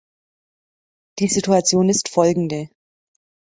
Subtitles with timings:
[1.19, 2.71] Die Situation ist Folgende.